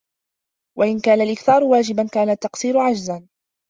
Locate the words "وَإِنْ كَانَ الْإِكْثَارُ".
0.77-1.63